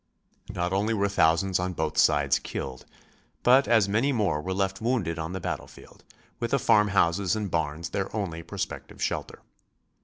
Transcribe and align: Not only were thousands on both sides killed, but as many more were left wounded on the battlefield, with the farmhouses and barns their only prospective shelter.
Not 0.51 0.73
only 0.73 0.95
were 0.95 1.07
thousands 1.07 1.59
on 1.59 1.73
both 1.73 1.95
sides 1.95 2.39
killed, 2.39 2.87
but 3.43 3.67
as 3.67 3.87
many 3.87 4.11
more 4.11 4.41
were 4.41 4.51
left 4.51 4.81
wounded 4.81 5.19
on 5.19 5.33
the 5.33 5.39
battlefield, 5.39 6.03
with 6.39 6.49
the 6.49 6.57
farmhouses 6.57 7.35
and 7.35 7.51
barns 7.51 7.89
their 7.89 8.09
only 8.15 8.41
prospective 8.41 8.99
shelter. 8.99 9.43